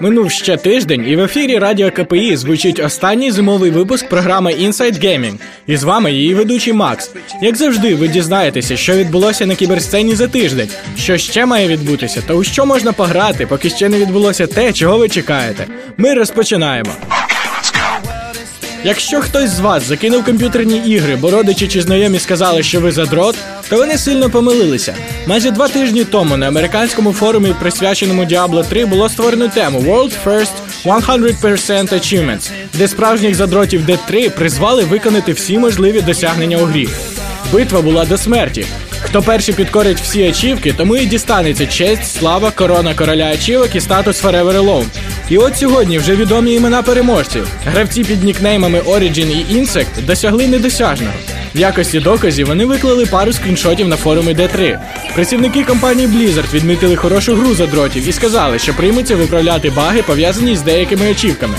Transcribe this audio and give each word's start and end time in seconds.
Минув 0.00 0.30
ще 0.30 0.56
тиждень, 0.56 1.04
і 1.08 1.16
в 1.16 1.20
ефірі 1.20 1.58
Радіо 1.58 1.90
КПІ 1.90 2.36
звучить 2.36 2.80
останній 2.80 3.30
зимовий 3.30 3.70
випуск 3.70 4.08
програми 4.08 4.52
Inside 4.52 5.04
Gaming. 5.04 5.40
І 5.66 5.76
з 5.76 5.82
вами 5.82 6.12
її 6.12 6.34
ведучий 6.34 6.72
Макс. 6.72 7.14
Як 7.42 7.56
завжди, 7.56 7.94
ви 7.94 8.08
дізнаєтеся, 8.08 8.76
що 8.76 8.92
відбулося 8.96 9.46
на 9.46 9.54
кіберсцені 9.54 10.14
за 10.14 10.28
тиждень, 10.28 10.68
що 10.96 11.18
ще 11.18 11.46
має 11.46 11.68
відбутися, 11.68 12.22
та 12.26 12.34
у 12.34 12.44
що 12.44 12.66
можна 12.66 12.92
пограти, 12.92 13.46
поки 13.46 13.70
ще 13.70 13.88
не 13.88 13.98
відбулося 13.98 14.46
те, 14.46 14.72
чого 14.72 14.98
ви 14.98 15.08
чекаєте. 15.08 15.66
Ми 15.96 16.14
розпочинаємо. 16.14 16.90
Якщо 18.88 19.20
хтось 19.20 19.50
з 19.50 19.60
вас 19.60 19.82
закинув 19.82 20.24
комп'ютерні 20.24 20.76
ігри, 20.76 21.16
бо 21.16 21.30
родичі 21.30 21.68
чи 21.68 21.82
знайомі 21.82 22.18
сказали, 22.18 22.62
що 22.62 22.80
ви 22.80 22.92
задрот, 22.92 23.36
то 23.68 23.76
вони 23.76 23.98
сильно 23.98 24.30
помилилися. 24.30 24.94
Майже 25.26 25.50
два 25.50 25.68
тижні 25.68 26.04
тому 26.04 26.36
на 26.36 26.48
американському 26.48 27.12
форумі, 27.12 27.54
присвяченому 27.60 28.24
Diablo 28.24 28.68
3, 28.68 28.86
було 28.86 29.08
створено 29.08 29.48
тему 29.48 29.80
World 29.80 30.12
First 30.24 30.52
100% 30.84 31.92
Achievements, 31.92 32.50
де 32.74 32.88
справжніх 32.88 33.34
задротів 33.34 33.86
D3 33.88 34.30
призвали 34.30 34.84
виконати 34.84 35.32
всі 35.32 35.58
можливі 35.58 36.00
досягнення 36.00 36.56
у 36.56 36.64
грі. 36.64 36.88
Битва 37.52 37.82
була 37.82 38.04
до 38.04 38.18
смерті. 38.18 38.66
Хто 39.02 39.22
перший 39.22 39.54
підкорить 39.54 40.00
всі 40.00 40.28
ачівки, 40.28 40.72
тому 40.72 40.96
і 40.96 41.06
дістанеться 41.06 41.66
честь, 41.66 42.18
слава, 42.18 42.50
корона 42.50 42.94
короля 42.94 43.24
ачівок 43.24 43.74
і 43.74 43.80
статус 43.80 44.24
Forever 44.24 44.52
Alone. 44.52 44.86
І 45.30 45.38
от 45.38 45.58
сьогодні 45.58 45.98
вже 45.98 46.16
відомі 46.16 46.54
імена 46.54 46.82
переможців. 46.82 47.48
Гравці 47.66 48.04
під 48.04 48.24
нікнеймами 48.24 48.80
Origin 48.80 49.44
і 49.50 49.60
Insect 49.60 50.06
досягли 50.06 50.46
недосяжного. 50.46 51.14
В 51.54 51.58
якості 51.58 52.00
доказів 52.00 52.46
вони 52.46 52.64
виклали 52.64 53.06
пару 53.06 53.32
скріншотів 53.32 53.88
на 53.88 53.96
форумі 53.96 54.34
D3. 54.34 54.78
Працівники 55.14 55.64
компанії 55.64 56.08
Blizzard 56.08 56.54
відмітили 56.54 56.96
хорошу 56.96 57.34
гру 57.34 57.54
за 57.54 57.66
дротів 57.66 58.08
і 58.08 58.12
сказали, 58.12 58.58
що 58.58 58.74
приймуться 58.74 59.16
виправляти 59.16 59.70
баги, 59.70 60.02
пов'язані 60.02 60.56
з 60.56 60.62
деякими 60.62 61.10
очівками. 61.10 61.54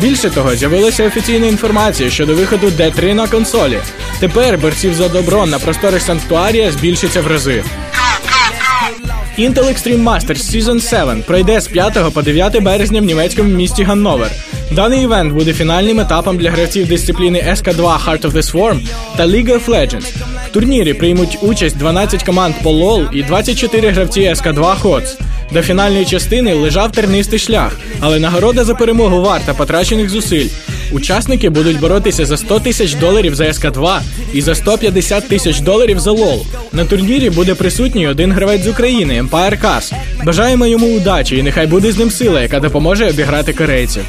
Більше 0.00 0.30
того, 0.30 0.56
з'явилася 0.56 1.06
офіційна 1.06 1.46
інформація 1.46 2.10
щодо 2.10 2.34
виходу 2.34 2.66
D3 2.66 3.14
на 3.14 3.26
консолі. 3.26 3.78
Тепер 4.20 4.58
борців 4.58 4.94
за 4.94 5.08
добро 5.08 5.46
на 5.46 5.58
просторах 5.58 6.02
Санктуарія 6.02 6.72
збільшиться 6.72 7.22
в 7.22 7.26
рази. 7.26 7.64
Intel 9.36 9.68
Extreme 9.68 10.02
Masters 10.02 10.42
Season 10.42 10.80
7 10.80 11.22
пройде 11.22 11.60
з 11.60 11.68
5 11.68 12.12
по 12.14 12.22
9 12.22 12.62
березня 12.62 13.00
в 13.00 13.04
німецькому 13.04 13.48
місті 13.48 13.82
Ганновер. 13.84 14.30
Даний 14.72 15.02
івент 15.02 15.32
буде 15.32 15.52
фінальним 15.52 16.00
етапом 16.00 16.38
для 16.38 16.50
гравців 16.50 16.88
дисципліни 16.88 17.38
SK2 17.38 17.76
Heart 17.76 18.20
of 18.20 18.30
the 18.30 18.52
Swarm 18.52 18.80
та 19.16 19.26
League 19.26 19.52
of 19.52 19.66
Legends. 19.66 20.12
В 20.48 20.52
турнірі 20.52 20.94
приймуть 20.94 21.38
участь 21.42 21.76
12 21.76 22.22
команд 22.22 22.54
по 22.62 22.70
LoL 22.70 23.12
і 23.12 23.22
24 23.22 23.90
гравці 23.90 24.20
SK2 24.20 24.80
HOTS. 24.82 25.18
До 25.52 25.62
фінальної 25.62 26.04
частини 26.04 26.54
лежав 26.54 26.92
тернистий 26.92 27.38
шлях, 27.38 27.78
але 28.00 28.18
нагорода 28.18 28.64
за 28.64 28.74
перемогу 28.74 29.22
варта 29.22 29.54
потрачених 29.54 30.10
зусиль. 30.10 30.48
Учасники 30.94 31.48
будуть 31.48 31.80
боротися 31.80 32.24
за 32.24 32.36
100 32.36 32.60
тисяч 32.60 32.94
доларів 32.94 33.34
за 33.34 33.44
СК2 33.44 34.00
і 34.32 34.42
за 34.42 34.54
150 34.54 35.28
тисяч 35.28 35.60
доларів 35.60 36.00
за 36.00 36.10
ЛОЛ. 36.10 36.46
На 36.72 36.84
турнірі 36.84 37.30
буде 37.30 37.54
присутній 37.54 38.08
один 38.08 38.32
гравець 38.32 38.62
з 38.62 38.68
України 38.68 39.22
Empire 39.22 39.64
Cars. 39.64 39.92
Бажаємо 40.24 40.66
йому 40.66 40.96
удачі 40.96 41.36
і 41.36 41.42
нехай 41.42 41.66
буде 41.66 41.92
з 41.92 41.98
ним 41.98 42.10
сила, 42.10 42.42
яка 42.42 42.60
допоможе 42.60 43.10
обіграти 43.10 43.52
корейців. 43.52 44.02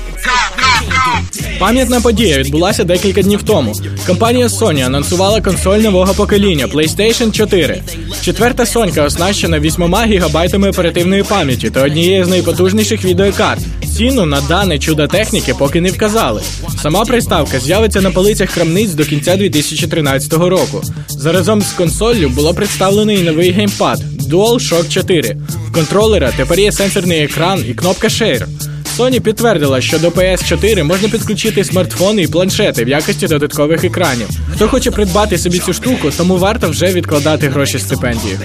Пам'ятна 1.60 2.02
подія 2.02 2.38
відбулася 2.38 2.84
декілька 2.84 3.22
днів 3.22 3.44
тому. 3.44 3.74
Компанія 4.08 4.48
Sony 4.48 4.86
анонсувала 4.86 5.42
консоль 5.42 5.80
нового 5.80 6.14
покоління 6.14 6.68
PlayStation 6.68 7.32
4. 7.32 7.82
Четверта 8.22 8.66
сонька 8.66 9.04
оснащена 9.04 9.60
8 9.60 9.96
гігабайтами 10.06 10.70
оперативної 10.70 11.24
пам'яті 11.24 11.70
та 11.70 11.84
однією 11.84 12.26
з 12.26 12.28
найпотужніших 12.28 13.06
відеокарт. 13.06 13.62
Ціну 13.98 14.26
на 14.26 14.42
дане 14.42 14.80
чудо 14.80 15.08
техніки 15.08 15.54
поки 15.60 15.82
не 15.82 15.90
вказали. 15.90 16.42
Сама 16.82 17.06
приставка 17.06 17.60
з'явиться 17.60 18.02
на 18.02 18.12
полицях 18.12 18.50
крамниць 18.50 18.94
до 18.94 19.04
кінця 19.04 19.38
2013 19.38 20.34
року. 20.34 20.82
Заразом 21.10 21.62
з 21.62 21.72
консоллю 21.72 22.30
було 22.30 22.54
представлено 22.54 23.12
і 23.12 23.24
новий 23.24 23.52
геймпад 23.52 24.00
DualShock 24.32 24.90
4. 24.90 25.38
В 25.70 25.74
контролера 25.74 26.32
тепер 26.38 26.60
є 26.60 26.72
сенсорний 26.72 27.24
екран 27.24 27.66
і 27.70 27.74
кнопка 27.74 28.08
Share. 28.08 28.46
Sony 28.98 29.20
підтвердила, 29.20 29.82
що 29.82 30.00
до 30.00 30.10
PS4 30.10 30.84
можна 30.84 31.10
підключити 31.10 31.64
смартфони 31.64 32.22
і 32.22 32.28
планшети 32.28 32.86
в 32.86 32.88
якості 32.90 33.28
додаткових 33.28 33.84
екранів. 33.84 34.28
Хто 34.54 34.68
хоче 34.68 34.92
придбати 34.92 35.38
собі 35.38 35.60
цю 35.60 35.74
штуку, 35.74 36.12
тому 36.18 36.38
варто 36.38 36.70
вже 36.70 36.94
відкладати 36.94 37.50
гроші 37.50 37.80
стипендії. 37.80 38.40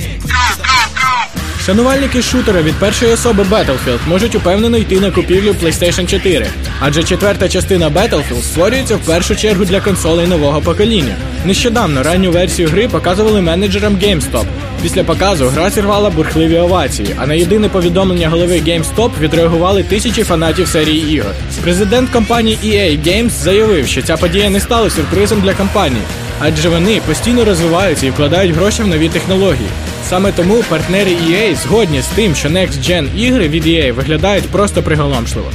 Шанувальники 1.66 2.22
шутера 2.22 2.62
від 2.62 2.75
першої 2.75 3.12
особи 3.12 3.43
Battlefield 3.43 3.98
можуть 4.09 4.34
упевнено 4.34 4.78
йти 4.78 5.00
на 5.00 5.10
купівлю 5.10 5.54
PlayStation 5.62 6.06
4, 6.06 6.47
адже 6.81 7.03
четверта 7.03 7.48
частина 7.48 7.91
Battlefield 7.91 8.43
створюється 8.43 8.97
в 8.97 9.00
першу 9.00 9.37
чергу 9.37 9.65
для 9.65 9.81
консолей 9.81 10.26
нового 10.26 10.60
покоління. 10.60 11.16
Нещодавно 11.44 12.03
ранню 12.03 12.31
версію 12.31 12.69
гри 12.69 12.88
показували 12.88 13.41
менеджерам 13.41 13.97
GameStop. 13.97 14.44
Після 14.82 15.04
показу 15.04 15.47
гра 15.47 15.71
зірвала 15.71 16.10
бурхливі 16.10 16.59
овації, 16.59 17.09
а 17.16 17.26
на 17.26 17.34
єдине 17.34 17.69
повідомлення 17.69 18.28
голови 18.28 18.54
GameStop 18.54 19.10
відреагували 19.21 19.82
тисячі 19.82 20.22
фанатів 20.22 20.69
серії 20.69 21.15
ігор. 21.15 21.32
Президент 21.62 22.10
компанії 22.10 22.59
EA 22.65 23.09
Games 23.09 23.31
заявив, 23.31 23.87
що 23.87 24.03
ця 24.03 24.16
подія 24.16 24.50
не 24.50 24.60
стала 24.60 24.91
сюрпризом 24.91 25.41
для 25.41 25.54
компанії, 25.54 26.03
адже 26.38 26.69
вони 26.69 27.00
постійно 27.06 27.44
розвиваються 27.44 28.06
і 28.06 28.10
вкладають 28.10 28.54
гроші 28.54 28.82
в 28.82 28.87
нові 28.87 29.09
технології. 29.09 29.69
Саме 30.02 30.32
тому 30.32 30.64
партнери 30.68 31.10
EA 31.10 31.54
згодні 31.54 32.02
з 32.02 32.06
тим, 32.06 32.34
що 32.34 32.48
Next 32.48 32.90
Gen 32.90 33.16
ігри 33.16 33.48
від 33.48 33.66
EA 33.66 33.92
виглядають 33.92 34.48
просто 34.48 34.82
приголомшливо. 34.82 35.48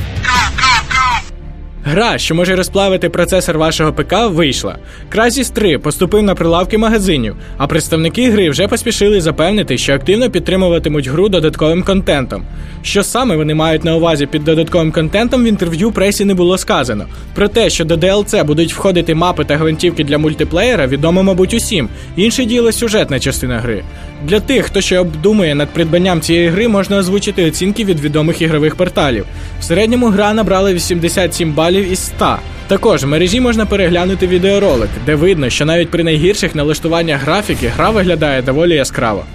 Гра, 1.87 2.17
що 2.17 2.35
може 2.35 2.55
розплавити 2.55 3.09
процесор 3.09 3.57
вашого 3.57 3.93
ПК, 3.93 4.13
вийшла. 4.29 4.77
Crysis 5.15 5.53
3 5.53 5.77
поступив 5.77 6.23
на 6.23 6.35
прилавки 6.35 6.77
магазинів, 6.77 7.35
а 7.57 7.67
представники 7.67 8.31
гри 8.31 8.49
вже 8.49 8.67
поспішили 8.67 9.21
запевнити, 9.21 9.77
що 9.77 9.93
активно 9.93 10.29
підтримуватимуть 10.29 11.07
гру 11.07 11.29
додатковим 11.29 11.83
контентом. 11.83 12.45
Що 12.83 13.03
саме 13.03 13.35
вони 13.35 13.53
мають 13.55 13.83
на 13.83 13.95
увазі 13.95 14.25
під 14.25 14.43
додатковим 14.43 14.91
контентом 14.91 15.43
в 15.43 15.47
інтерв'ю 15.47 15.91
пресі 15.91 16.25
не 16.25 16.33
було 16.33 16.57
сказано. 16.57 17.05
Про 17.35 17.47
те, 17.47 17.69
що 17.69 17.85
до 17.85 17.95
DLC 17.95 18.43
будуть 18.43 18.73
входити 18.73 19.15
мапи 19.15 19.45
та 19.45 19.57
гвинтівки 19.57 20.03
для 20.03 20.17
мультиплеєра, 20.17 20.87
відомо, 20.87 21.23
мабуть, 21.23 21.53
усім. 21.53 21.89
Інше 22.15 22.45
діло 22.45 22.71
сюжетна 22.71 23.19
частина 23.19 23.59
гри. 23.59 23.83
Для 24.25 24.39
тих, 24.39 24.65
хто 24.65 24.81
ще 24.81 24.99
обдумує 24.99 25.55
над 25.55 25.69
придбанням 25.69 26.21
цієї 26.21 26.47
гри, 26.49 26.67
можна 26.67 26.97
озвучити 26.97 27.45
оцінки 27.45 27.85
від 27.85 27.99
відомих 27.99 28.41
ігрових 28.41 28.75
порталів. 28.75 29.25
В 29.59 29.63
середньому 29.63 30.07
гра 30.07 30.33
набрала 30.33 30.73
87 30.73 31.53
балів 31.53 31.91
із 31.91 31.99
100. 31.99 32.35
Також 32.67 33.03
в 33.03 33.07
мережі 33.07 33.41
можна 33.41 33.65
переглянути 33.65 34.27
відеоролик, 34.27 34.89
де 35.05 35.15
видно, 35.15 35.49
що 35.49 35.65
навіть 35.65 35.89
при 35.89 36.03
найгірших 36.03 36.55
налаштуваннях 36.55 37.21
графіки 37.21 37.71
гра 37.77 37.89
виглядає 37.89 38.41
доволі 38.41 38.75
яскраво. 38.75 39.25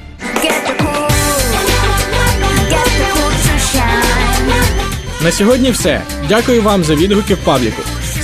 На 5.25 5.31
сьогодні 5.33 5.71
все. 5.71 6.03
Дякую 6.29 6.63
вам 6.63 6.85
за 6.85 6.95
відгуки 6.95 7.35
в 7.35 7.39
пабліку. 7.39 7.83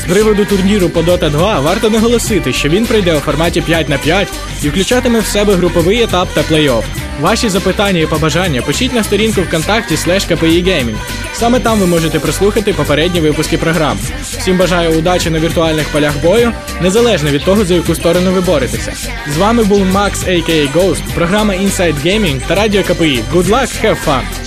Приводу 0.09 0.45
турніру 0.45 0.89
по 0.89 1.01
Dota 1.01 1.31
2 1.31 1.61
варто 1.61 1.91
наголосити, 1.91 2.53
що 2.53 2.69
він 2.69 2.87
пройде 2.87 3.17
у 3.17 3.21
форматі 3.21 3.61
5 3.61 3.89
на 3.89 3.99
5 3.99 4.29
і 4.63 4.69
включатиме 4.69 5.21
в 5.21 5.27
себе 5.27 5.55
груповий 5.55 6.03
етап 6.03 6.29
та 6.35 6.41
плей-офф. 6.41 6.83
Ваші 7.21 7.49
запитання 7.49 8.01
і 8.01 8.07
побажання 8.07 8.63
пишіть 8.63 8.95
на 8.95 9.05
сторінку 9.05 9.41
ВКонтакті 9.41 9.95
Gaming. 9.95 10.97
Саме 11.35 11.61
там 11.61 11.79
ви 11.79 11.87
можете 11.87 12.19
прослухати 12.19 12.73
попередні 12.73 13.21
випуски 13.21 13.59
програм. 13.59 13.99
Всім 14.39 14.59
бажаю 14.59 14.99
удачі 14.99 15.31
на 15.31 15.39
віртуальних 15.39 15.89
полях 15.89 16.23
бою, 16.23 16.53
незалежно 16.83 17.31
від 17.31 17.45
того, 17.45 17.65
за 17.65 17.75
яку 17.75 17.95
сторону 17.95 18.33
ви 18.33 18.41
боретеся. 18.41 18.93
З 19.35 19.37
вами 19.37 19.65
був 19.65 19.87
Макс, 19.87 20.25
a.k.a. 20.25 20.73
Ghost, 20.73 21.03
програма 21.15 21.55
Inside 21.55 22.07
Gaming 22.07 22.41
та 22.47 22.55
радіо 22.55 22.83
КПІ. 22.83 23.21
Good 23.35 23.47
luck, 23.47 23.85
have 23.85 23.97
fun! 24.07 24.46